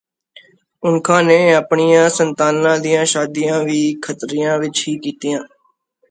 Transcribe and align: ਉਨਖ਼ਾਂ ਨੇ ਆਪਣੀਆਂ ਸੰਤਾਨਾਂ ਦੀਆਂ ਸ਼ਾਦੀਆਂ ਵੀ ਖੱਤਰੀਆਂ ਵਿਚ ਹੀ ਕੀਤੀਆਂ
ਉਨਖ਼ਾਂ 0.83 1.21
ਨੇ 1.23 1.53
ਆਪਣੀਆਂ 1.53 2.09
ਸੰਤਾਨਾਂ 2.09 2.77
ਦੀਆਂ 2.79 3.03
ਸ਼ਾਦੀਆਂ 3.05 3.59
ਵੀ 3.63 3.93
ਖੱਤਰੀਆਂ 4.03 4.57
ਵਿਚ 4.59 4.83
ਹੀ 4.87 4.97
ਕੀਤੀਆਂ 4.99 5.39